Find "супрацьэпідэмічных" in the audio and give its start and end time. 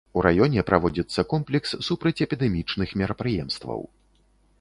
1.87-2.95